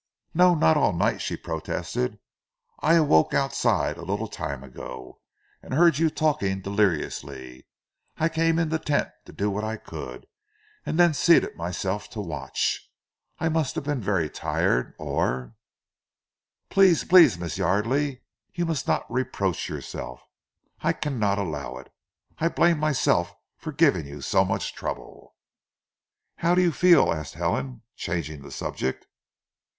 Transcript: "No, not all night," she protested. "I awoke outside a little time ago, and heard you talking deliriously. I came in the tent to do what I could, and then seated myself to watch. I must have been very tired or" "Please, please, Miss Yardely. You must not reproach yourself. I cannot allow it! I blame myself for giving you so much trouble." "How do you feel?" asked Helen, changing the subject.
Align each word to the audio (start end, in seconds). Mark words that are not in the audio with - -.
"No, 0.33 0.55
not 0.55 0.77
all 0.77 0.93
night," 0.93 1.21
she 1.21 1.37
protested. 1.37 2.17
"I 2.79 2.95
awoke 2.95 3.35
outside 3.35 3.99
a 3.99 4.03
little 4.03 4.27
time 4.27 4.63
ago, 4.63 5.19
and 5.61 5.75
heard 5.75 5.99
you 5.99 6.09
talking 6.09 6.59
deliriously. 6.59 7.67
I 8.17 8.27
came 8.27 8.57
in 8.57 8.69
the 8.69 8.79
tent 8.79 9.09
to 9.25 9.31
do 9.31 9.51
what 9.51 9.63
I 9.63 9.77
could, 9.77 10.25
and 10.87 10.97
then 10.99 11.13
seated 11.13 11.55
myself 11.55 12.09
to 12.09 12.19
watch. 12.19 12.89
I 13.37 13.47
must 13.47 13.75
have 13.75 13.83
been 13.83 14.01
very 14.01 14.27
tired 14.27 14.95
or" 14.97 15.53
"Please, 16.71 17.03
please, 17.03 17.37
Miss 17.37 17.59
Yardely. 17.59 18.21
You 18.55 18.65
must 18.65 18.87
not 18.87 19.05
reproach 19.07 19.69
yourself. 19.69 20.23
I 20.79 20.93
cannot 20.93 21.37
allow 21.37 21.77
it! 21.77 21.93
I 22.39 22.49
blame 22.49 22.79
myself 22.79 23.35
for 23.55 23.71
giving 23.71 24.07
you 24.07 24.21
so 24.21 24.43
much 24.43 24.73
trouble." 24.73 25.35
"How 26.37 26.55
do 26.55 26.61
you 26.63 26.71
feel?" 26.71 27.13
asked 27.13 27.35
Helen, 27.35 27.83
changing 27.95 28.41
the 28.41 28.49
subject. 28.49 29.05